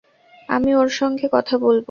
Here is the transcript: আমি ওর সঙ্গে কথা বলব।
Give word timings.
আমি 0.49 0.71
ওর 0.75 0.89
সঙ্গে 0.91 1.25
কথা 1.31 1.55
বলব। 1.57 1.79